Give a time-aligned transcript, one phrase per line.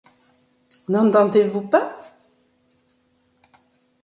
[0.89, 1.93] N’entendez-vous pas?